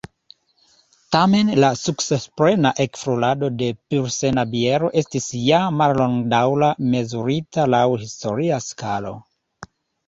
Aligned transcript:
Tamen 1.15 1.51
la 1.63 1.69
sukcesplena 1.81 2.71
ekflorado 2.87 3.51
de 3.61 3.69
pilsena 3.93 4.47
biero 4.57 4.91
estis 5.03 5.31
ja 5.45 5.61
mallongdaŭra, 5.83 6.75
mezurita 6.97 7.71
laŭ 7.77 7.87
historia 8.07 8.63
skalo. 8.73 9.17